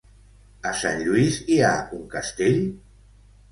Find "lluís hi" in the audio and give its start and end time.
1.09-1.59